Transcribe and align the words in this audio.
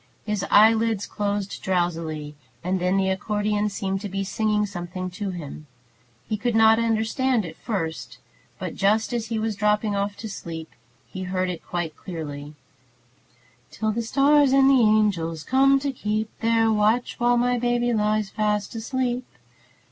His 0.25 0.43
eyelids 0.49 1.05
closed 1.05 1.61
drowsily, 1.61 2.33
and 2.63 2.79
then 2.79 2.97
the 2.97 3.11
accordeon 3.11 3.69
seemed 3.69 4.01
to 4.01 4.09
be 4.09 4.23
singing 4.23 4.65
something 4.65 5.11
to 5.11 5.29
him. 5.29 5.67
He 6.27 6.37
could 6.37 6.55
not 6.55 6.79
understand 6.79 7.45
at 7.45 7.55
first, 7.55 8.17
but 8.57 8.73
just 8.75 9.13
as 9.13 9.27
he 9.27 9.37
was 9.37 9.55
dropping 9.55 9.95
off 9.95 10.17
to 10.17 10.27
sleep 10.27 10.71
he 11.05 11.21
heard 11.25 11.51
it 11.51 11.63
quite 11.63 11.95
clearly: 11.95 12.55
"Till 13.69 13.91
the 13.91 14.01
stars 14.01 14.53
and 14.53 14.67
the 14.71 14.81
angels 14.81 15.43
come 15.43 15.77
to 15.81 15.91
keep 15.91 16.29
Their 16.39 16.71
watch, 16.71 17.19
where 17.19 17.37
my 17.37 17.59
baby 17.59 17.93
lies 17.93 18.31
fast 18.31 18.73
asleep." 18.73 19.23